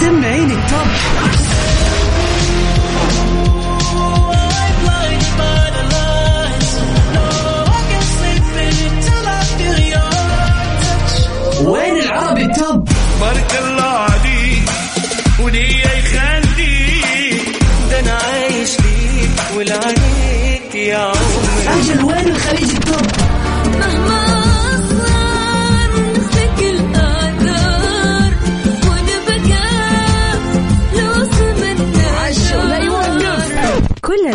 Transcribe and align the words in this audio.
سمعيني 0.00 0.54
التوب 0.54 0.86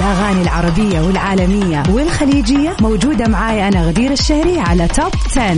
الأغاني 0.05 0.41
العربية 0.41 1.01
والعالمية 1.01 1.83
والخليجية 1.89 2.75
موجودة 2.81 3.27
معاي 3.27 3.67
أنا 3.67 3.87
غدير 3.87 4.11
الشهري 4.11 4.59
على 4.59 4.87
Top 4.87 5.11
10. 5.25 5.51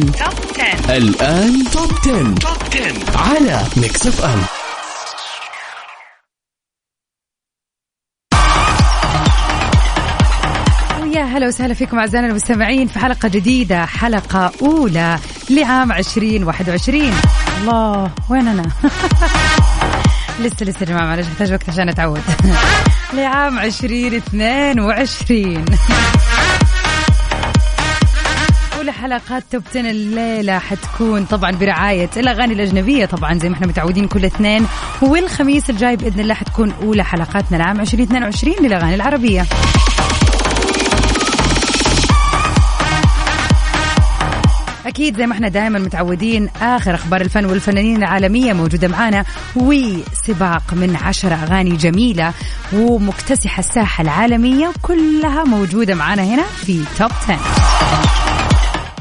الآن 0.98 1.64
Top 1.74 1.92
10. 2.02 2.36
Top 2.36 2.58
10 2.72 3.18
على 3.18 3.62
Mix 3.78 4.08
FM 4.08 4.40
يا 11.14 11.24
هلا 11.24 11.48
وسهلا 11.48 11.74
فيكم 11.74 12.00
أعزائنا 12.00 12.28
المستمعين 12.28 12.88
في 12.88 13.00
حلقة 13.00 13.30
جديدة 13.30 13.86
حلقة 13.86 14.52
أولى 14.62 15.20
لعام 15.50 15.92
2021 15.92 17.02
الله 17.62 18.12
وين 18.30 18.48
أنا؟ 18.48 18.64
لسه 20.40 20.66
لسه 20.66 20.80
يا 20.80 20.86
جماعة 20.86 21.06
معلش 21.06 21.28
محتاج 21.28 21.52
وقت 21.54 21.70
عشان 21.70 21.90
أتعود. 21.90 22.22
لعام 23.18 23.60
2022 23.60 25.66
أولى 28.78 28.92
حلقات 28.92 29.44
توب 29.52 29.64
10 29.70 29.80
الليلة 29.82 30.60
حتكون 30.60 31.26
طبعا 31.26 31.52
برعاية 31.52 32.10
الأغاني 32.18 32.54
الأجنبية 32.54 33.06
طبعا 33.06 33.34
زي 33.34 33.50
ما 33.50 33.56
إحنا 33.56 33.68
متعودين 33.68 34.08
كل 34.08 34.26
اثنين. 34.26 34.68
والخميس 35.02 35.70
الجاي 35.70 35.96
بإذن 35.96 36.20
الله 36.20 36.34
حتكون 36.34 36.74
أولى 36.82 37.04
حلقاتنا 37.04 37.58
العام 37.58 37.80
2022 37.80 38.56
للأغاني 38.62 38.96
العربية. 38.96 39.46
أكيد 44.88 45.18
زي 45.18 45.26
ما 45.28 45.34
إحنا 45.34 45.48
دائما 45.48 45.80
متعودين 45.80 46.50
آخر 46.62 46.96
أخبار 46.96 47.22
الفن 47.22 47.46
والفنانين 47.46 47.98
العالمية 47.98 48.54
موجودة 48.54 48.88
معانا 48.88 49.26
وسباق 49.56 50.74
من 50.74 50.96
عشرة 50.96 51.36
أغاني 51.36 51.76
جميلة 51.78 52.34
ومكتسحة 52.74 53.60
الساحة 53.60 54.02
العالمية 54.02 54.72
كلها 54.82 55.44
موجودة 55.44 55.96
معانا 55.96 56.24
هنا 56.24 56.44
في 56.44 56.84
Top 57.00 57.12
10 57.30 57.40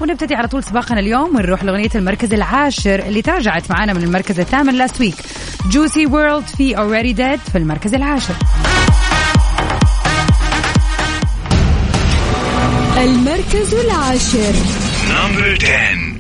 ونبتدي 0.01 0.35
على 0.35 0.49
طول 0.49 0.65
سباقنا 0.65 1.01
اليوم 1.01 1.37
ونروح 1.37 1.65
لأغنية 1.65 1.91
المركز 1.95 2.35
العاشر 2.35 2.99
اللي 2.99 3.23
تراجعت 3.23 3.71
معانا 3.71 3.93
من 3.93 4.03
المركز 4.03 4.41
الثامن 4.41 4.75
last 4.75 5.01
week 5.01 5.17
Juice 5.71 6.07
WRLD 6.07 6.47
في 6.47 6.77
Already 6.77 7.17
Dead 7.19 7.51
في 7.53 7.59
المركز 7.59 7.95
العاشر. 7.95 8.35
المركز 12.97 13.75
العاشر. 13.75 14.86
number 15.09 15.57
10 15.57 16.17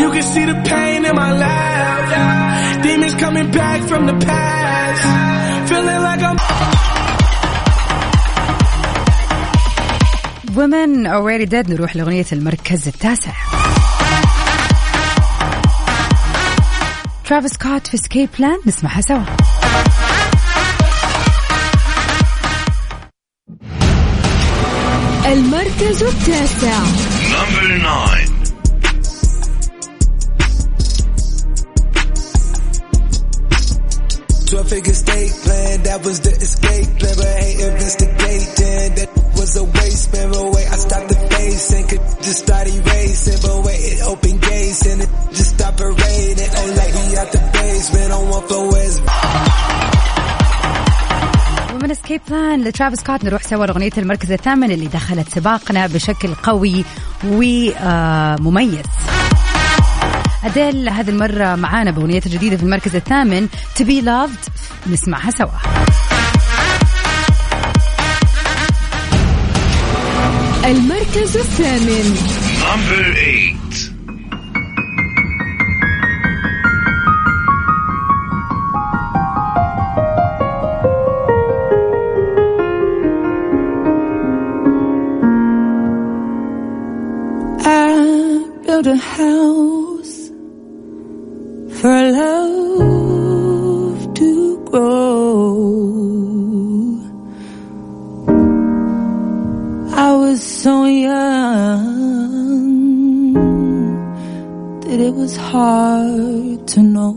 You 0.00 0.08
can 0.14 0.22
see 0.32 0.44
the 0.52 0.58
pain 0.70 1.00
in 1.10 1.14
my 1.22 1.32
life. 1.46 2.82
Demons 2.84 3.14
coming 3.24 3.50
back 3.50 3.80
from 3.90 4.02
the 4.10 4.16
past. 4.26 5.04
Feeling 5.70 6.00
like 6.08 6.22
I'm. 6.28 6.36
Women 10.56 11.06
Already 11.06 11.46
Dead 11.46 11.70
نروح 11.70 11.96
لأغنية 11.96 12.24
المركز 12.32 12.88
التاسع 12.88 13.32
ترافيس 17.25 17.51
سكوت 17.51 17.87
في 17.87 17.97
سكيب 17.97 18.29
بلان 18.39 18.57
نسمعها 18.65 19.01
سوا 19.01 19.25
المركز 25.25 26.03
التاسع 26.03 26.79
نمبر 27.31 27.79
9 27.79 28.41
12 34.51 34.67
figure 34.67 34.93
state 34.93 35.31
plan, 35.43 35.83
that 35.83 36.03
was 36.03 36.19
the 36.19 36.31
escape 36.31 36.89
plan. 36.99 37.15
But 37.15 37.31
ain't 37.39 37.61
investigating, 37.71 38.95
that 38.99 39.09
was 39.39 39.55
a 39.55 39.63
waste. 39.63 40.11
Man, 40.11 40.27
but 40.31 40.43
wait, 40.51 40.67
I 40.67 40.75
stopped 40.75 41.07
the 41.07 41.15
face 41.15 41.73
and 41.73 41.87
could 41.87 42.03
just 42.21 42.39
start 42.43 42.67
erasing. 42.67 43.39
But 43.41 43.63
wait, 43.63 43.79
it 43.79 44.01
opened 44.03 44.41
gates 44.41 44.85
and 44.87 45.01
it 45.01 45.09
just 45.31 45.55
stopped 45.55 45.77
parading. 45.77 46.04
Out 47.20 47.32
the 47.32 47.40
basement 47.56 48.12
on 48.12 48.24
one 48.36 48.44
floor 48.48 48.64
west. 48.72 49.00
ومن 51.74 51.94
Escape 51.94 52.20
Plan 52.30 52.64
لترافيس 52.64 53.00
سكوت 53.00 53.24
نروح 53.24 53.42
سوا 53.42 53.66
لأغنية 53.66 53.90
المركز 53.98 54.32
الثامن 54.32 54.70
اللي 54.70 54.86
دخلت 54.86 55.28
سباقنا 55.28 55.86
بشكل 55.86 56.34
قوي 56.34 56.84
ومميز. 57.24 58.84
أديل 60.44 60.88
هذه 60.88 61.10
المرة 61.10 61.54
معانا 61.54 61.90
بأغنية 61.90 62.22
جديدة 62.26 62.56
في 62.56 62.62
المركز 62.62 62.96
الثامن 62.96 63.48
To 63.78 63.82
Be 63.82 64.04
Loved 64.04 64.50
نسمعها 64.92 65.30
سوا. 65.30 65.48
المركز 70.64 71.36
الثامن. 71.36 72.16
number 72.60 73.14
8 73.14 73.95
I 88.86 88.88
built 88.88 88.98
a 88.98 89.02
house 89.02 90.28
for 91.80 92.10
love 92.12 93.98
to 94.14 94.64
grow. 94.64 95.56
I 99.92 100.12
was 100.14 100.40
so 100.42 100.84
young 100.84 102.04
that 104.82 105.00
it 105.00 105.14
was 105.14 105.36
hard 105.36 106.68
to 106.68 106.82
know. 106.82 107.14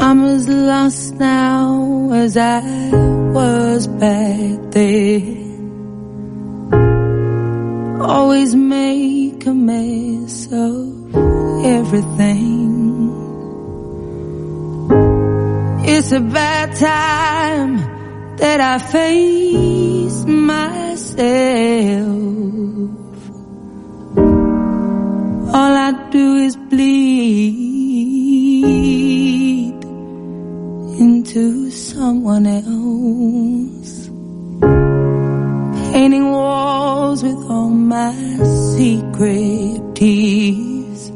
I'm 0.00 0.24
as 0.24 0.48
lost 0.48 1.14
now 1.14 2.10
as 2.12 2.36
I 2.36 2.60
was 3.32 3.86
back 3.86 4.72
then 4.72 5.49
always 8.10 8.56
make 8.56 9.46
a 9.46 9.54
mess 9.54 10.46
of 10.50 11.14
everything. 11.64 12.58
It's 15.84 16.10
a 16.10 16.20
bad 16.20 16.74
time 16.74 17.76
that 18.38 18.60
I 18.60 18.78
face 18.78 20.24
myself. 20.24 20.98
All 25.54 25.74
I 25.88 25.92
do 26.10 26.36
is 26.46 26.56
bleed 26.56 27.60
into 31.04 31.70
someone 31.70 32.46
else 32.46 34.08
painting 35.92 36.30
walls 36.32 36.79
with 37.18 37.50
all 37.50 37.68
my 37.68 38.14
secret 38.76 39.96
tears, 39.96 41.08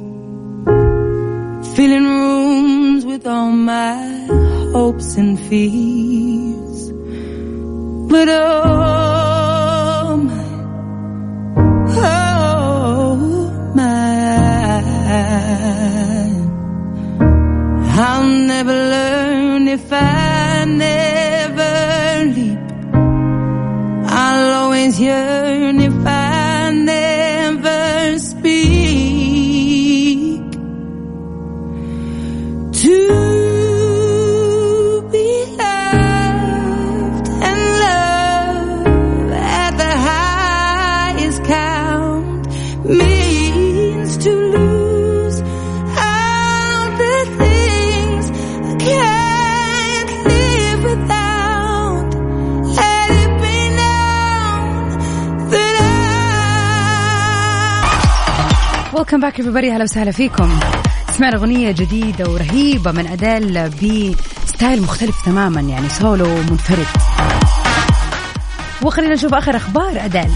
filling 1.77 2.05
rooms 2.05 3.07
with 3.07 3.25
all 3.29 3.53
my 3.53 4.27
hopes 4.73 5.17
and 5.17 5.39
fears. 5.39 6.91
But 8.11 8.29
oh 8.29 10.17
my, 10.31 10.47
oh 11.97 13.17
my, 13.77 14.83
I'll 18.03 18.27
never 18.27 18.73
learn 18.73 19.69
if 19.69 19.93
I 19.93 20.65
never 20.67 21.14
always 24.85 25.01
yearn 25.01 25.81
if 25.81 26.07
I 26.07 26.71
never 26.71 28.19
speak. 28.19 28.53
To 32.83 33.24
Welcome 59.15 59.31
back 59.31 59.43
everybody. 59.43 59.73
أهلا 59.73 59.83
وسهلا 59.83 60.11
فيكم. 60.11 60.59
سمعنا 61.11 61.37
اغنيه 61.37 61.71
جديدة 61.71 62.31
ورهيبة 62.31 62.93
من 62.93 63.07
اديل 63.07 63.69
ب 64.45 64.51
style 64.51 64.83
مختلف 64.83 65.25
تماما 65.25 65.61
يعني 65.61 65.89
سولو 65.89 66.27
منفرد. 66.27 66.87
وخلينا 68.83 69.15
نشوف 69.15 69.35
آخر 69.35 69.57
أخبار 69.57 70.05
اديل 70.05 70.31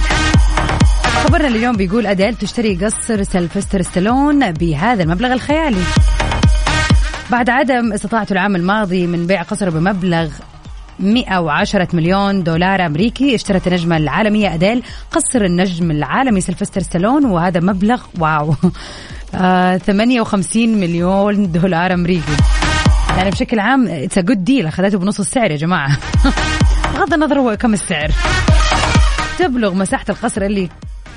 خبرنا 1.24 1.48
اليوم 1.48 1.76
بيقول 1.76 2.06
اديل 2.06 2.34
تشتري 2.34 2.74
قصر 2.74 3.22
سلفستر 3.22 3.82
ستالون 3.82 4.52
بهذا 4.52 5.02
المبلغ 5.02 5.32
الخيالي. 5.32 5.82
بعد 7.30 7.50
عدم 7.50 7.92
استطاعته 7.92 8.32
العام 8.32 8.56
الماضي 8.56 9.06
من 9.06 9.26
بيع 9.26 9.42
قصره 9.42 9.70
بمبلغ 9.70 10.28
110 11.00 11.88
مليون 11.92 12.42
دولار 12.42 12.86
أمريكي. 12.86 13.34
اشترت 13.34 13.66
النجمة 13.66 13.96
العالمية 13.96 14.54
أديل 14.54 14.82
قصر 15.12 15.44
النجم 15.44 15.90
العالمي 15.90 16.40
سيلفستر 16.40 16.80
ستالون 16.80 17.24
وهذا 17.24 17.60
مبلغ 17.60 18.02
wow. 18.18 18.54
آه 19.34 19.76
58 19.76 20.68
مليون 20.80 21.52
دولار 21.52 21.94
أمريكي. 21.94 22.36
يعني 23.16 23.30
بشكل 23.30 23.58
عام 23.58 23.88
it's 23.88 24.18
good 24.18 24.44
deal 24.44 24.66
أخذته 24.66 24.98
بنص 24.98 25.20
السعر 25.20 25.50
يا 25.50 25.56
جماعة. 25.56 25.98
بغض 26.94 27.14
النظر 27.14 27.38
هو 27.38 27.56
كم 27.56 27.72
السعر. 27.74 28.10
تبلغ 29.38 29.74
مساحة 29.74 30.04
القصر 30.08 30.42
اللي 30.42 30.68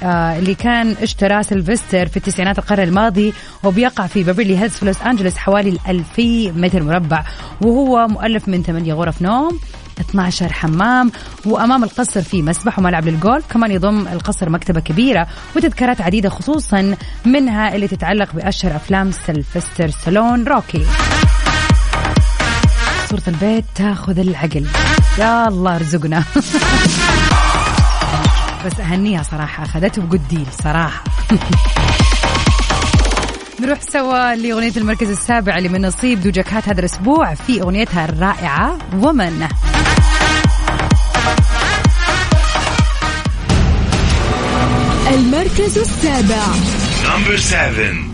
اللي 0.03 0.55
كان 0.55 0.95
اشتراه 1.01 1.41
سيلفستر 1.41 2.07
في 2.07 2.17
التسعينات 2.17 2.59
القرن 2.59 2.83
الماضي 2.83 3.33
وبيقع 3.63 4.07
في 4.07 4.23
بيفرلي 4.23 4.57
هيلز 4.57 4.73
في 4.73 4.85
لوس 4.85 5.01
أنجلوس 5.01 5.37
حوالي 5.37 5.79
2000 5.87 6.51
متر 6.51 6.83
مربع. 6.83 7.23
وهو 7.61 8.07
مؤلف 8.07 8.47
من 8.47 8.63
8 8.63 8.93
غرف 8.93 9.21
نوم 9.21 9.59
12 9.99 10.53
حمام 10.53 11.11
وأمام 11.45 11.83
القصر 11.83 12.21
في 12.21 12.41
مسبح 12.41 12.79
وملعب 12.79 13.07
للجولف 13.07 13.45
كمان 13.51 13.71
يضم 13.71 14.07
القصر 14.07 14.49
مكتبة 14.49 14.79
كبيرة 14.79 15.27
وتذكارات 15.55 16.01
عديدة 16.01 16.29
خصوصا 16.29 16.95
منها 17.25 17.75
اللي 17.75 17.87
تتعلق 17.87 18.33
بأشهر 18.33 18.75
أفلام 18.75 19.11
سيلفستر 19.11 19.89
ستالون 19.89 20.43
روكي. 20.43 20.85
صورة 23.09 23.23
البيت 23.27 23.65
تاخذ 23.75 24.19
العقل. 24.19 24.67
يا 25.19 25.47
الله 25.47 25.75
ارزقنا. 25.75 26.23
بس 28.65 28.79
اهنيها 28.79 29.23
صراحة 29.23 29.63
أخذته 29.63 30.01
ب 30.01 30.06
good 30.06 30.27
deal 30.27 30.47
صراحة. 30.63 31.03
نروح 33.61 33.81
سوا 33.81 34.35
لأغنية 34.35 34.71
المركز 34.77 35.09
السابع 35.09 35.57
اللي 35.57 35.69
من 35.69 35.85
نصيب 35.85 36.21
دوجا 36.21 36.41
كات 36.41 36.69
هذا 36.69 36.79
الأسبوع 36.79 37.33
في 37.33 37.61
أغنيتها 37.61 38.05
الرائعة 38.05 38.77
ومن 38.93 39.47
المركز 45.07 45.77
السابع. 45.77 46.45
Number 47.03 47.37
seven. 47.37 48.10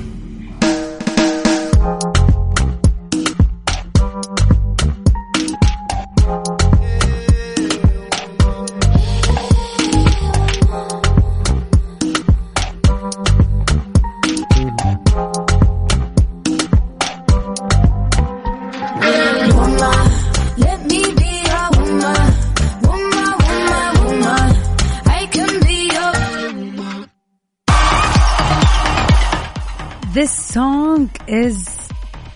This 30.18 30.54
song 30.54 31.10
is 31.28 31.58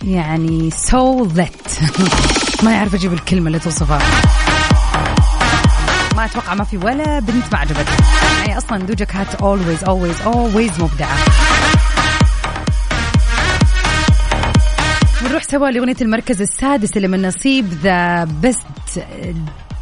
يعني 0.03 0.71
so 0.71 1.25
lit. 1.35 1.81
ما 2.63 2.71
بعرف 2.71 2.95
أجيب 2.95 3.13
الكلمة 3.13 3.47
اللي 3.47 3.59
توصفها. 3.59 3.99
ما 6.15 6.25
أتوقع 6.25 6.53
ما 6.53 6.63
في 6.63 6.77
ولا 6.77 7.19
بنت 7.19 7.53
ما 7.53 7.57
عجبتها. 7.59 7.97
يعني 8.39 8.57
أصلا 8.57 8.77
دوجا 8.77 9.05
كات 9.05 9.35
always 9.35 9.83
always 9.83 10.25
always 10.25 10.81
مبدعة. 10.81 11.17
نروح 15.23 15.43
سوا 15.43 15.71
لأغنية 15.71 15.95
المركز 16.01 16.41
السادس 16.41 16.97
اللي 16.97 17.07
من 17.07 17.27
نصيب 17.27 17.65
the 17.83 18.23
best 18.23 19.05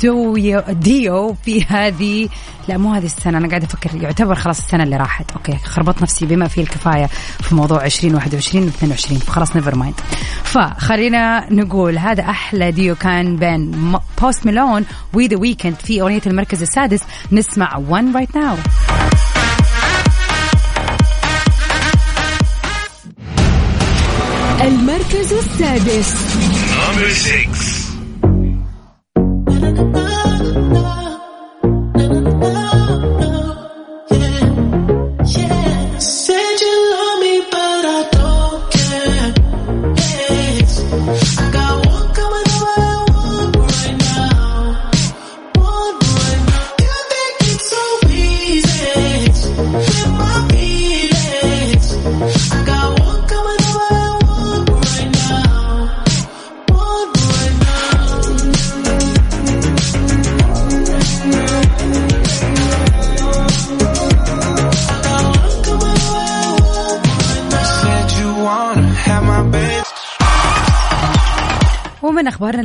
duo 0.02 0.36
duo 0.70 1.34
في 1.34 1.64
هذه 1.64 2.30
لا 2.68 2.78
مو 2.78 2.94
هذه 2.94 3.06
السنة 3.06 3.38
أنا 3.38 3.48
قاعدة 3.50 3.66
أفكر 3.66 4.04
يعتبر 4.04 4.36
خلاص 4.36 4.60
السنة 4.60 4.84
اللي 4.84 4.98
راحت. 4.98 5.32
okay 5.32 5.58
خربطت 5.58 6.02
نفسي 6.02 6.26
بما 6.26 6.48
فيه 6.48 6.62
الكفاية 6.62 7.06
في 7.42 7.56
موضوع 7.56 7.86
2021 7.86 8.66
و 8.66 8.68
22 8.68 9.20
فخلاص 9.20 9.56
never 9.56 9.76
mind 9.76 9.96
فخلينا 10.44 11.54
نقول 11.54 11.98
هذا 11.98 12.24
أحلى 12.24 12.72
ديو 12.72 12.96
كان 12.96 13.36
بين 13.36 13.72
Post 14.22 14.46
Malone 14.46 14.86
و 15.14 15.20
The 15.20 15.38
Weeknd 15.38 15.76
في 15.76 16.02
أغنية 16.02 16.22
المركز 16.28 16.62
السادس. 16.62 17.02
نسمع 17.32 17.82
One 17.90 18.16
Right 18.16 18.36
Now. 18.36 18.56
المركز 24.62 25.34
السادس. 25.34 26.16
Bye. 29.80 30.09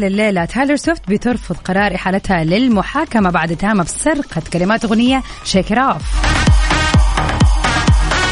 لليله 0.09 0.45
تايلر 0.45 0.77
سويفت 0.77 1.11
بترفض 1.11 1.57
قرار 1.57 1.95
إحالتها 1.95 2.45
للمحاكمة 2.45 3.31
بعد 3.31 3.53
اتهامها 3.53 3.85
بسرقة 3.85 4.43
كلمات 4.53 4.85
أغنية 4.85 5.23
Shake 5.45 5.73
It 5.73 5.85
Off 5.85 6.03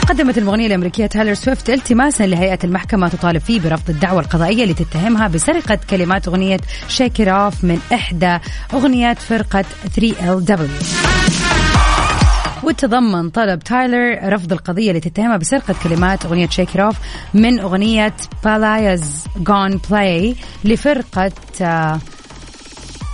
قدمت 0.09 0.39
المغنية 0.39 0.67
الأمريكية 0.67 1.07
تايلر 1.07 1.35
سويفت 1.35 1.71
التماسا 1.71 2.27
لهيئة 2.27 2.59
المحكمة 2.65 3.09
تطالب 3.09 3.41
فيه 3.41 3.61
برفض 3.61 3.91
الدعوى 3.91 4.21
القضائية 4.21 4.63
اللي 4.63 4.75
تتهمها 4.75 5.29
بسرقة 5.29 5.79
كلمات 5.91 6.29
أغنية 6.29 6.59
Shake 6.89 7.21
من 7.63 7.79
إحدى 7.93 8.39
أغنيات 8.75 9.19
فرقة 9.19 9.65
3LW 9.99 11.42
وتضمن 12.63 13.31
طلب 13.31 13.61
تايلر 13.61 14.33
رفض 14.33 14.53
القضية 14.53 14.89
اللي 14.89 15.01
تتهمها 15.01 15.37
بسرقة 15.37 15.75
كلمات 15.83 16.27
أغنية 16.27 16.49
Shake 16.49 16.77
It 16.77 16.85
Off 16.85 16.97
من 17.35 17.61
أغنية 17.61 18.15
Playas 18.45 19.25
Gon' 19.37 19.81
Play 19.91 20.37
لفرقة 20.65 21.33
آه، 21.63 21.99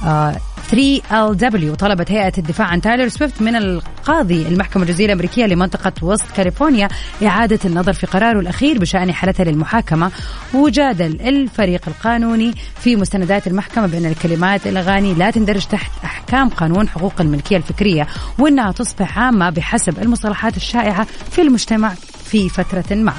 آه، 0.04 0.36
3LW 0.72 1.74
طلبت 1.74 2.10
هيئة 2.10 2.32
الدفاع 2.38 2.66
عن 2.66 2.80
تايلر 2.80 3.08
سويفت 3.08 3.42
من 3.42 3.56
القاضي 3.56 4.48
المحكمة 4.48 4.82
الجزئية 4.82 5.06
الأمريكية 5.06 5.46
لمنطقة 5.46 5.92
وسط 6.02 6.24
كاليفورنيا 6.36 6.88
إعادة 7.26 7.58
النظر 7.64 7.92
في 7.92 8.06
قراره 8.06 8.40
الأخير 8.40 8.78
بشأن 8.78 9.12
إحالتها 9.12 9.44
للمحاكمة 9.44 10.10
وجادل 10.54 11.20
الفريق 11.20 11.80
القانوني 11.88 12.54
في 12.80 12.96
مستندات 12.96 13.46
المحكمة 13.46 13.86
بأن 13.86 14.06
الكلمات 14.06 14.66
الأغاني 14.66 15.14
لا 15.14 15.30
تندرج 15.30 15.66
تحت 15.66 15.90
أحكام 16.04 16.48
قانون 16.48 16.88
حقوق 16.88 17.20
الملكية 17.20 17.56
الفكرية 17.56 18.06
وأنها 18.38 18.72
تصبح 18.72 19.18
عامة 19.18 19.50
بحسب 19.50 19.98
المصطلحات 19.98 20.56
الشائعة 20.56 21.06
في 21.30 21.42
المجتمع 21.42 21.92
في 22.24 22.48
فترة 22.48 22.94
ما. 22.94 23.12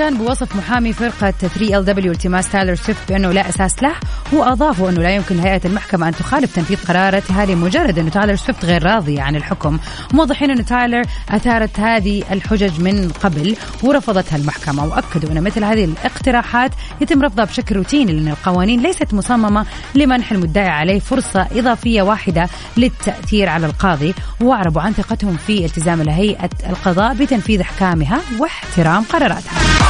من 0.00 0.06
جانبه 0.06 0.20
وصف 0.20 0.56
محامي 0.56 0.92
فرقة 0.92 1.34
3LW 1.58 2.06
التماس 2.06 2.48
تايلر 2.52 2.74
سويفت 2.74 3.08
بأنه 3.08 3.32
لا 3.32 3.48
أساس 3.48 3.82
له 3.82 3.92
وأضافوا 4.32 4.90
أنه 4.90 5.02
لا 5.02 5.14
يمكن 5.14 5.36
لهيئة 5.36 5.60
المحكمة 5.64 6.08
أن 6.08 6.12
تخالف 6.12 6.56
تنفيذ 6.56 6.76
قراراتها 6.88 7.46
لمجرد 7.46 7.98
أنه 7.98 8.10
تايلر 8.10 8.36
سويفت 8.36 8.64
غير 8.64 8.82
راضية 8.82 9.22
عن 9.22 9.36
الحكم. 9.36 9.78
موضحين 10.12 10.50
أنه 10.50 10.62
تايلر 10.62 11.02
أثارت 11.28 11.80
هذه 11.80 12.24
الحجج 12.32 12.80
من 12.80 13.08
قبل 13.08 13.56
ورفضتها 13.82 14.36
المحكمة 14.36 14.84
وأكدوا 14.84 15.32
أن 15.32 15.42
مثل 15.42 15.64
هذه 15.64 15.84
الاقتراحات 15.84 16.70
يتم 17.00 17.22
رفضها 17.22 17.44
بشكل 17.44 17.76
روتيني 17.76 18.12
لأن 18.12 18.28
القوانين 18.28 18.82
ليست 18.82 19.14
مصممة 19.14 19.66
لمنح 19.94 20.32
المدعي 20.32 20.68
عليه 20.68 21.00
فرصة 21.00 21.46
إضافية 21.52 22.02
واحدة 22.02 22.48
للتأثير 22.76 23.48
على 23.48 23.66
القاضي 23.66 24.14
وأعربوا 24.40 24.82
عن 24.82 24.92
ثقتهم 24.92 25.36
في 25.36 25.64
التزام 25.64 26.08
هيئة 26.08 26.50
القضاء 26.70 27.14
بتنفيذ 27.14 27.60
أحكامها 27.60 28.20
واحترام 28.38 29.02
قراراتها. 29.02 29.89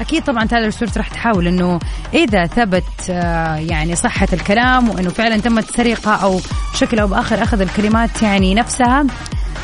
أكيد 0.00 0.24
طبعا 0.24 0.44
تايلر 0.44 0.70
سويفت 0.70 0.98
راح 0.98 1.08
تحاول 1.08 1.46
إنه 1.46 1.78
إذا 2.14 2.46
ثبت 2.46 2.84
آه، 3.10 3.54
يعني 3.56 3.96
صحة 3.96 4.28
الكلام 4.32 4.88
وإنه 4.88 5.10
فعلا 5.10 5.36
تمت 5.36 5.76
سرقة 5.76 6.14
أو 6.14 6.40
بشكل 6.72 6.98
أو 6.98 7.06
بآخر 7.06 7.42
أخذ 7.42 7.60
الكلمات 7.60 8.22
يعني 8.22 8.54
نفسها 8.54 9.06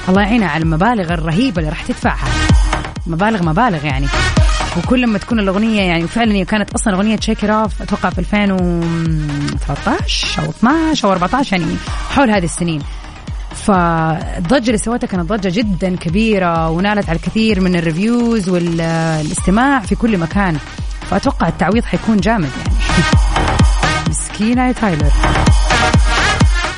الله 0.08 0.22
يعينها 0.22 0.48
على 0.48 0.62
المبالغ 0.62 1.14
الرهيبة 1.14 1.58
اللي 1.58 1.70
راح 1.70 1.82
تدفعها. 1.82 2.28
مبالغ 3.06 3.42
مبالغ 3.42 3.84
يعني. 3.84 4.06
وكل 4.76 5.06
ما 5.06 5.18
تكون 5.18 5.40
الأغنية 5.40 5.82
يعني 5.82 6.06
فعلا 6.06 6.32
هي 6.32 6.44
كانت 6.44 6.74
أصلا 6.74 6.94
أغنية 6.94 7.20
shake 7.20 7.44
off 7.44 7.82
أتوقع 7.82 8.10
في 8.10 8.18
2013 8.18 10.42
أو 10.42 10.50
12 10.50 11.08
أو 11.08 11.12
14 11.12 11.56
يعني 11.56 11.76
حول 12.10 12.30
هذه 12.30 12.44
السنين. 12.44 12.82
فالضجة 13.54 14.66
اللي 14.66 14.78
سوتها 14.78 15.06
كانت 15.06 15.32
ضجة 15.32 15.48
جدا 15.48 15.96
كبيرة 15.96 16.70
ونالت 16.70 17.08
على 17.08 17.16
الكثير 17.16 17.60
من 17.60 17.76
ال 17.76 17.85
reviews 17.85 18.48
والاستماع 18.48 19.80
في 19.80 19.94
كل 19.94 20.18
مكان. 20.18 20.56
فأتوقع 21.10 21.48
التعويض 21.48 21.84
حيكون 21.84 22.16
جامد 22.16 22.50
يعني. 22.58 22.74
مسكينة 24.10 24.66
يا 24.66 24.72
تايلر. 24.72 25.12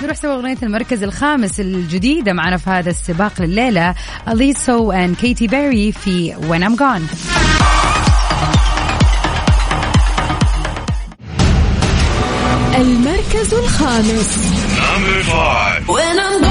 نروح 0.03 0.17
سوا 0.17 0.35
أغنية 0.35 0.57
المركز 0.63 1.03
الخامس 1.03 1.61
الجديدة 1.61 2.33
معنا 2.33 2.57
في 2.57 2.71
هذا 2.71 2.91
السباق 2.91 3.33
لليلة 3.43 3.95
اليسو 4.29 4.93
اند 4.93 5.17
كيتي 5.17 5.47
بيري 5.47 5.93
في 5.93 6.35
When 6.35 6.63
I'm 6.63 6.77
Gone. 6.79 7.03
المركز 12.81 13.55
الخامس. 13.55 14.37
When 15.87 16.19
I'm 16.19 16.43
gone, 16.43 16.48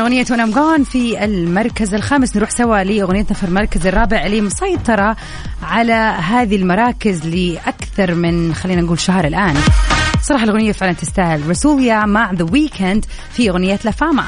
أغنية 0.00 0.24
I'm 0.24 0.54
Gone 0.54 0.82
في 0.82 1.24
المركز 1.24 1.94
الخامس. 1.94 2.36
نروح 2.36 2.50
سوا 2.50 2.84
لأغنيتنا 2.84 3.36
في 3.36 3.44
المركز 3.44 3.86
الرابع 3.86 4.26
اللي 4.26 4.40
مسيطرة 4.40 5.16
على 5.62 5.92
هذه 6.18 6.56
المراكز 6.56 7.26
لأكثر 7.26 8.14
من 8.14 8.54
خلينا 8.54 8.80
نقول 8.80 9.00
شهر 9.00 9.26
الآن. 9.26 9.54
صراحة 10.22 10.44
الأغنية 10.44 10.72
فعلا 10.72 10.92
تستاهل. 10.92 11.50
رسوليا 11.50 12.06
مع 12.06 12.32
ذا 12.32 12.46
ويكند 12.52 13.04
في 13.32 13.50
أغنية 13.50 13.78
لافاما 13.84 14.24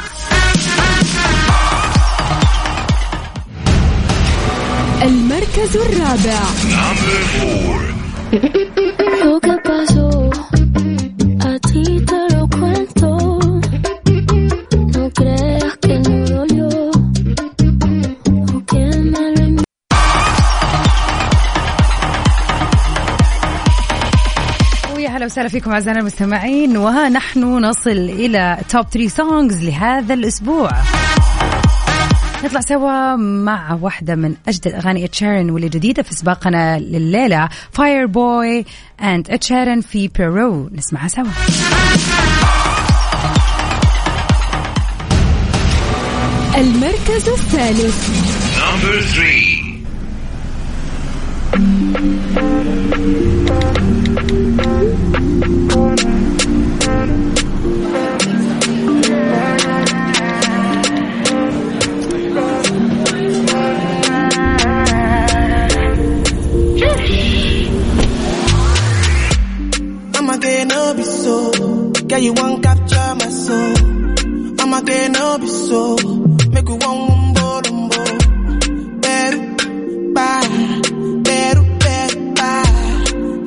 المركز 5.02 5.76
الرابع. 5.76 6.40
وسهلا 25.32 25.48
فيكم 25.48 25.72
أعزائنا 25.72 26.00
المستمعين. 26.00 26.76
ونحن 26.76 27.40
نصل 27.40 27.90
إلى 27.90 28.58
top 28.68 28.86
3 28.90 29.08
songs 29.08 29.64
لهذا 29.64 30.14
الأسبوع. 30.14 30.70
نطلع 32.44 32.60
سوا 32.60 33.16
مع 33.16 33.78
واحدة 33.80 34.14
من 34.14 34.34
أجدد 34.48 34.74
أغاني 34.74 35.04
إد 35.04 35.12
شيران 35.12 35.50
واللي 35.50 35.68
جديدة 35.68 36.02
في 36.02 36.14
سباقنا 36.14 36.78
لليلة 36.78 37.48
فاير 37.72 38.06
بوي 38.06 38.64
and 39.02 39.30
إد 39.30 39.39
شيران 39.39 39.80
في 39.80 40.08
Peru 40.08 40.70
نسمعها 40.72 41.08
سوا. 41.08 41.24
المركز 46.56 47.28
الثالث. 47.28 48.08
Thank 54.14 54.30
you. 54.30 54.51
can 70.42 70.68
no 70.68 70.94
be 70.94 71.02
so. 71.02 71.36
Girl, 72.08 72.18
you 72.26 72.32
want 72.32 72.62
capture 72.62 73.14
my 73.20 73.28
soul. 73.44 73.74
Mama 74.58 74.82
can 74.88 75.12
no 75.12 75.38
be 75.38 75.46
so. 75.46 75.80
Make 76.54 76.68
you 76.68 76.76
want 76.82 76.98
mumbo 77.08 77.48
lumbo. 77.66 78.02
Better, 79.04 79.40
bye. 80.16 80.48
Better, 81.28 81.64
better, 81.84 82.20
bye. 82.38 82.70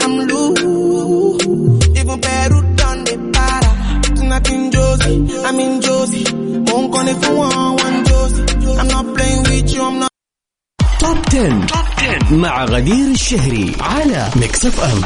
I'm 0.03 0.13
loose. 0.29 1.45
Even 1.99 2.17
better 2.27 2.61
done 2.81 2.99
the 3.07 3.15
para. 3.35 3.71
Tonight 4.17 4.49
in 4.51 4.71
Josie, 4.71 5.19
I'm 5.47 5.59
in 5.59 5.81
Josie. 5.81 6.25
Won't 6.67 6.87
call 6.93 7.07
if 7.13 7.19
you 7.27 7.35
want 7.35 7.81
one 7.83 8.05
Josie. 8.09 8.43
I'm 8.79 8.87
not 8.87 9.05
playing 9.15 9.43
with 9.43 9.73
you, 9.73 9.83
I'm 9.83 9.99
not. 9.99 10.11
توب 10.99 11.17
10. 11.29 11.67
Top 11.67 11.85
10 12.29 12.37
مع 12.37 12.65
غدير 12.65 13.11
الشهري 13.11 13.75
على 13.81 14.29
ميكس 14.35 14.65
اف 14.65 14.79
ام 14.79 15.01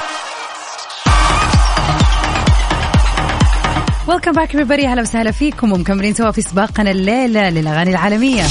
ويلكم 4.09 4.31
باك 4.31 4.51
everybody. 4.51 4.85
أهلا 4.85 5.01
وسهلا 5.01 5.31
فيكم. 5.31 5.71
ومكملين 5.71 6.13
سوا 6.13 6.31
في 6.31 6.41
سباقنا 6.41 6.91
الليلة 6.91 7.49
للأغاني 7.49 7.91
العالمية. 7.91 8.43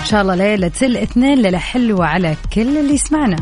إن 0.00 0.04
شاء 0.04 0.22
الله 0.22 0.34
ليلة 0.34 0.72
الاثنين 0.82 1.42
ليلة 1.42 1.58
حلوة 1.58 2.06
على 2.06 2.36
كل 2.52 2.78
اللي 2.78 2.94
يسمعنا. 2.94 3.36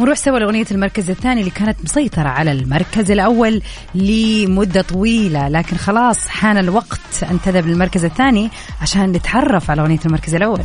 ونروح 0.00 0.16
سوا 0.16 0.38
لأغنية 0.38 0.64
المركز 0.70 1.10
الثاني 1.10 1.40
اللي 1.40 1.50
كانت 1.50 1.76
مسيطرة 1.84 2.28
على 2.28 2.52
المركز 2.52 3.10
الأول 3.10 3.62
لمدة 3.94 4.82
طويلة. 4.82 5.48
لكن 5.48 5.76
خلاص 5.76 6.28
حان 6.28 6.58
الوقت 6.58 7.22
أن 7.30 7.40
تذهب 7.44 7.66
للمركز 7.66 8.04
الثاني 8.04 8.50
عشان 8.82 9.12
نتعرف 9.12 9.70
على 9.70 9.82
أغنية 9.82 10.00
المركز 10.06 10.34
الأول. 10.34 10.64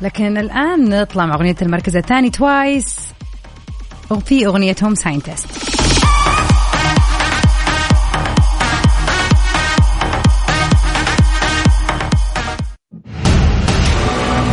لكن 0.00 0.38
الآن 0.38 1.00
نطلع 1.00 1.26
مع 1.26 1.34
أغنية 1.34 1.56
المركز 1.62 1.96
الثاني 1.96 2.30
توايس 2.30 2.96
وفي 4.09 4.45
أغنيتهم 4.45 4.95
ساينتست 4.95 5.47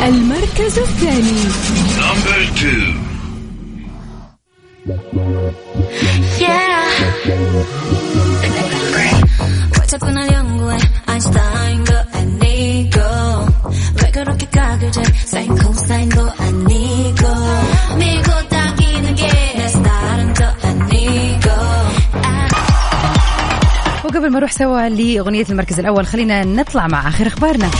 المركز 0.07 0.79
الثاني 0.79 1.41
Number 2.01 2.41
two. 2.61 3.11
Wacha 9.79 9.99
con 9.99 10.17
el 10.17 10.33
young 10.33 10.59
boy, 10.59 10.79
Einstein, 11.07 11.85
go 11.85 11.99
and 12.15 12.39
Nico. 12.41 13.47
Make 13.97 14.13
그렇게 14.13 14.47
까그제 14.47 15.03
사인 15.27 15.55
코사인도 15.57 16.31
아니 16.39 16.64
وقبل 24.26 24.34
ما 24.34 24.40
نروح 24.40 24.52
سوا 24.52 24.90
لأغنية 24.90 25.46
المركز 25.50 25.80
الأول 25.80 26.06
خلينا 26.06 26.46
نطلع 26.46 26.88
مع 26.88 27.08
آخر 27.08 27.28
أخبارنا. 27.28 27.72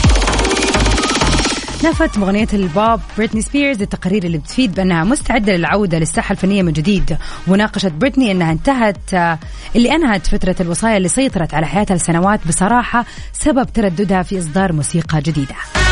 نفت 1.84 2.18
مغنية 2.18 2.48
البوب 2.54 3.00
بريتني 3.18 3.42
سبيرز 3.42 3.82
التقارير 3.82 4.24
اللي 4.24 4.38
بتفيد 4.38 4.76
بأنها 4.76 5.04
مستعدة 5.04 5.54
للعودة 5.54 6.00
للساحة 6.00 6.32
الفنية 6.34 6.64
من 6.64 6.74
جديد. 6.74 7.18
وناقشت 7.48 7.92
بريتني 7.92 8.32
أنها 8.32 8.52
انتهت 8.52 9.14
آه، 9.14 9.40
اللي 9.76 9.96
أنهت 9.96 10.28
فترة 10.28 10.56
الوصاية 10.60 10.98
اللي 10.98 11.10
سيطرت 11.10 11.54
على 11.54 11.68
حياتها 11.68 11.96
لسنوات 11.96 12.48
بصراحة 12.48 13.06
سبب 13.34 13.74
ترددها 13.74 14.24
في 14.24 14.40
إصدار 14.40 14.74
موسيقى 14.74 15.22
جديدة. 15.22 15.85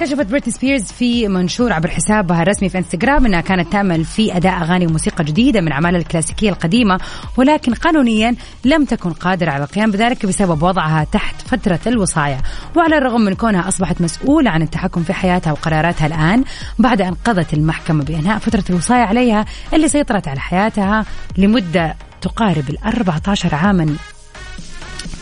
كشفت 0.00 0.26
بريتني 0.26 0.52
سبيرز 0.52 0.84
في 0.84 1.28
منشور 1.28 1.72
عبر 1.72 1.88
حسابها 1.88 2.42
الرسمي 2.42 2.68
في 2.68 2.78
انستغرام 2.78 3.26
إنها 3.26 3.40
كانت 3.40 3.72
تعمل 3.72 4.04
في 4.04 4.36
أداء 4.36 4.62
أغاني 4.62 4.86
وموسيقى 4.86 5.24
جديدة 5.24 5.60
من 5.60 5.72
أعمالها 5.72 6.00
الكلاسيكية 6.00 6.50
القديمة 6.50 7.00
ولكن 7.36 7.74
قانونيا 7.74 8.34
لم 8.64 8.84
تكن 8.84 9.12
قادرة 9.12 9.50
على 9.50 9.64
القيام 9.64 9.90
بذلك 9.90 10.26
بسبب 10.26 10.62
وضعها 10.62 11.04
تحت 11.12 11.34
فترة 11.48 11.80
الوصاية. 11.86 12.38
وعلى 12.76 12.98
الرغم 12.98 13.20
من 13.20 13.34
كونها 13.34 13.68
أصبحت 13.68 14.00
مسؤولة 14.00 14.50
عن 14.50 14.62
التحكم 14.62 15.02
في 15.02 15.12
حياتها 15.12 15.52
وقراراتها 15.52 16.06
الآن 16.06 16.44
بعد 16.78 17.00
أن 17.00 17.14
قضت 17.14 17.54
المحكمة 17.54 18.04
بأنهاء 18.04 18.38
فترة 18.38 18.64
الوصاية 18.70 19.02
عليها 19.02 19.44
اللي 19.74 19.88
سيطرت 19.88 20.28
على 20.28 20.40
حياتها 20.40 21.04
لمدة 21.38 21.96
تقارب 22.20 22.70
ال 22.70 22.78
14 22.84 23.54
عاما. 23.54 23.96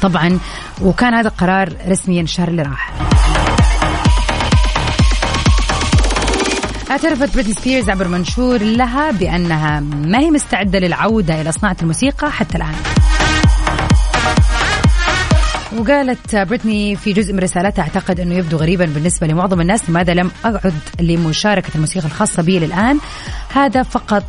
طبعا 0.03 0.39
وكان 0.83 1.15
هذا 1.15 1.29
القرار 1.29 1.73
رسميا 1.89 2.23
الشهر 2.23 2.49
اللي 2.49 2.63
راح. 2.63 3.06
اعترفت 6.91 7.35
بريتني 7.35 7.55
سبيرز 7.55 7.91
عبر 7.91 8.09
منشور 8.09 8.63
لها 8.63 9.11
بأنها 9.11 9.81
ما 9.81 10.19
هي 10.19 10.31
مستعدة 10.31 10.79
للعودة 10.79 11.41
إلى 11.41 11.53
صناعة 11.53 11.77
الموسيقى 11.83 12.33
حتى 12.33 12.57
الآن. 12.57 12.75
وقالت 15.79 16.37
بريتني 16.37 16.97
في 16.97 17.13
جزء 17.13 17.33
من 17.33 17.39
رسالتها 17.39 17.83
أعتقد 17.83 18.21
أنه 18.21 18.35
يبدو 18.35 18.57
غريبا 18.57 18.85
بالنسبة 18.85 19.27
لمعظم 19.27 19.61
الناس 19.61 19.91
لماذا 19.91 20.15
لم 20.15 20.31
اقعد 20.45 20.75
لمشاركة 21.01 21.71
الموسيقى 21.75 22.07
الخاصة 22.07 22.43
بي 22.43 22.59
للآن. 22.59 22.99
هذا 23.55 23.83
فقط 23.83 24.25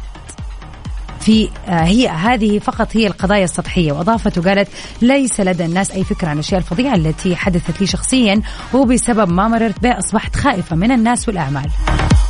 في 1.19 1.49
آه، 1.67 1.83
هي 1.83 2.07
هذه 2.07 2.59
فقط 2.59 2.97
هي 2.97 3.07
القضايا 3.07 3.43
السطحية. 3.43 3.91
وأضافت 3.91 4.37
وقالت 4.37 4.67
ليس 5.01 5.39
لدى 5.39 5.65
الناس 5.65 5.91
أي 5.91 6.03
فكرة 6.03 6.27
عن 6.27 6.33
الأشياء 6.33 6.59
الفظيعة 6.59 6.95
التي 6.95 7.35
حدثت 7.35 7.81
لي 7.81 7.87
شخصيا 7.87 8.41
وبسبب 8.73 9.29
ما 9.29 9.47
مررت 9.47 9.79
به 9.79 9.99
أصبحت 9.99 10.35
خائفة 10.35 10.75
من 10.75 10.91
الناس 10.91 11.27
والأعمال. 11.27 11.69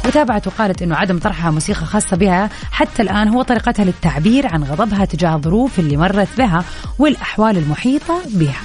وتابعت 0.08 0.48
وقالت 0.48 0.82
إنه 0.82 0.96
عدم 0.96 1.20
طرحها 1.20 1.52
موسيقى 1.52 1.86
خاصة 1.86 2.18
بها 2.18 2.50
حتى 2.72 3.02
الآن 3.02 3.28
هو 3.28 3.42
طريقتها 3.42 3.86
للتعبير 3.86 4.48
عن 4.48 4.64
غضبها 4.64 5.06
تجاه 5.06 5.36
الظروف 5.36 5.80
اللي 5.80 5.98
مرت 5.98 6.28
بها 6.38 6.64
والأحوال 7.00 7.58
المحيطة 7.58 8.22
بها. 8.26 8.62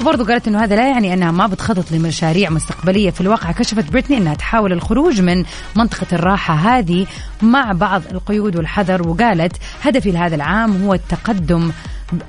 وبرضه 0.00 0.24
قالت 0.24 0.48
إنه 0.48 0.64
هذا 0.64 0.76
لا 0.76 0.88
يعني 0.88 1.14
أنها 1.14 1.30
ما 1.30 1.46
بتخطط 1.46 1.92
لمشاريع 1.92 2.50
مستقبلية 2.50 3.10
في 3.10 3.20
الواقع. 3.20 3.52
كشفت 3.52 3.92
بريتني 3.92 4.16
إنها 4.18 4.34
تحاول 4.34 4.72
الخروج 4.72 5.20
من 5.20 5.44
منطقة 5.76 6.06
الراحة 6.12 6.54
هذه 6.54 7.06
مع 7.42 7.72
بعض 7.72 8.02
القيود 8.12 8.56
والحذر 8.56 9.08
وقالت 9.08 9.56
هدفي 9.82 10.10
لهذا 10.10 10.34
العام 10.34 10.84
هو 10.84 10.94
التقدم 10.94 11.72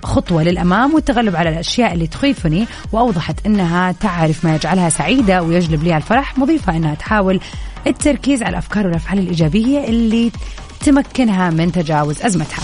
خطوة 0.03 0.43
للأمام 0.43 0.93
والتغلب 0.93 1.35
على 1.35 1.49
الأشياء 1.49 1.93
اللي 1.93 2.07
تخيفني 2.07 2.67
وأوضحت 2.91 3.45
أنها 3.45 3.91
تعرف 3.91 4.45
ما 4.45 4.55
يجعلها 4.55 4.89
سعيدة 4.89 5.43
ويجلب 5.43 5.83
لها 5.83 5.97
الفرح 5.97 6.37
مضيفة 6.37 6.77
أنها 6.77 6.95
تحاول 6.95 7.39
التركيز 7.87 8.43
على 8.43 8.49
الأفكار 8.49 8.87
والأفعال 8.87 9.19
الإيجابية 9.19 9.83
اللي 9.87 10.31
تمكنها 10.79 11.49
من 11.49 11.71
تجاوز 11.71 12.21
أزمتها. 12.21 12.63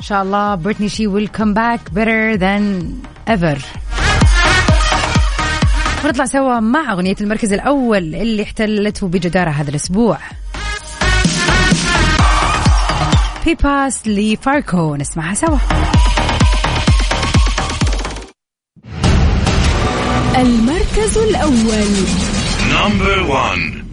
إن 0.00 0.06
شاء 0.06 0.22
الله 0.22 0.54
بريتني 0.54 0.88
شي 0.88 1.08
will 1.08 1.28
come 1.28 1.54
back 1.54 1.94
better 1.94 2.36
than 2.36 2.62
ever. 3.30 3.58
ونطلع 6.04 6.24
سوا 6.24 6.60
مع 6.60 6.92
أغنية 6.92 7.16
المركز 7.20 7.52
الأول 7.52 8.14
اللي 8.14 8.42
احتلته 8.42 9.08
بجدارة 9.08 9.50
هذا 9.50 9.70
الأسبوع. 9.70 10.18
بيباس 13.44 14.08
لفاركو 14.08 14.96
نسمعها 14.96 15.34
سوا. 15.34 15.58
المركز 20.36 21.18
الأول. 21.18 21.86
Number 22.72 23.32
one. 23.32 23.91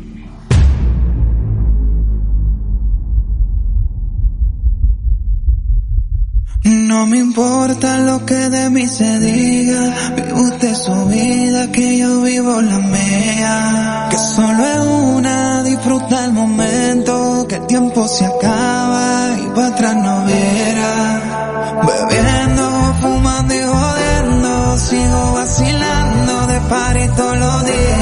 No 6.89 7.05
me 7.05 7.19
importa 7.19 7.99
lo 7.99 8.25
que 8.25 8.49
de 8.49 8.67
mí 8.71 8.87
se 8.87 9.19
diga, 9.19 9.93
vive 10.15 10.33
usted 10.33 10.73
su 10.73 11.05
vida, 11.05 11.71
que 11.71 11.99
yo 11.99 12.21
vivo 12.21 12.59
la 12.63 12.79
mía. 12.79 14.07
Que 14.09 14.17
solo 14.17 14.65
es 14.65 14.79
una, 14.79 15.61
disfruta 15.61 16.25
el 16.25 16.33
momento, 16.33 17.45
que 17.47 17.57
el 17.57 17.67
tiempo 17.67 18.07
se 18.07 18.25
acaba 18.25 19.37
y 19.37 19.49
para 19.53 19.67
atrás 19.67 19.95
no 19.97 20.25
viera. 20.25 21.79
Bebiendo, 21.85 22.95
fumando 23.01 23.53
y 23.53 23.61
jodiendo, 23.61 24.77
sigo 24.79 25.33
vacilando 25.33 26.47
de 26.47 26.59
party 26.61 27.07
todos 27.15 27.37
los 27.37 27.65
días. 27.65 27.98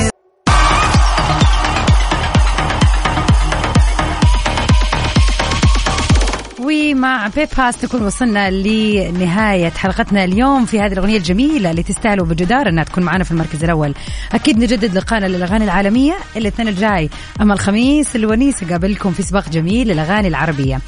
ومع 6.93 7.27
بيباس 7.27 7.77
تكون 7.77 8.01
وصلنا 8.01 8.51
لنهاية 8.51 9.69
حلقتنا 9.69 10.23
اليوم 10.23 10.65
في 10.65 10.79
هذه 10.79 10.93
الأغنية 10.93 11.17
الجميلة 11.17 11.71
اللي 11.71 11.83
تستاهل 11.83 12.23
بجدارة 12.25 12.69
أنها 12.69 12.83
تكون 12.83 13.03
معنا 13.03 13.23
في 13.23 13.31
المركز 13.31 13.63
الأول. 13.63 13.93
أكيد 14.33 14.57
نجدد 14.57 14.97
لقانا 14.97 15.25
للأغاني 15.25 15.63
العالمية 15.63 16.17
الاثنين 16.37 16.67
الجاي. 16.67 17.09
أما 17.41 17.53
الخميس 17.53 18.15
الونيس 18.15 18.63
قابلكم 18.63 19.11
في 19.11 19.23
سباق 19.23 19.49
جميل 19.49 19.87
للأغاني 19.87 20.27
العربية. 20.27 20.79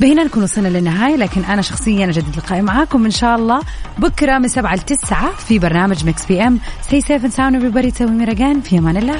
بهنا 0.00 0.24
نكون 0.24 0.42
وصلنا 0.42 0.68
للنهاية 0.68 1.16
لكن 1.16 1.44
أنا 1.44 1.62
شخصيا 1.62 2.06
أجدد 2.06 2.36
لقائي 2.36 2.62
معاكم 2.62 3.04
إن 3.04 3.10
شاء 3.10 3.36
الله 3.36 3.60
بكرة 3.98 4.38
من 4.38 4.48
سبعة 4.48 4.74
لتسعة 4.74 5.30
في 5.32 5.58
برنامج 5.58 6.06
مكس 6.06 6.26
بي 6.26 6.42
أم 6.42 6.60
stay 6.88 7.00
safe 7.00 7.22
and 7.22 7.32
sound 7.32 7.54
everybody. 7.60 7.92
تسوي 7.92 8.10
ميرجان 8.10 8.60
في 8.60 8.78
أمان 8.78 8.96
الله. 8.96 9.16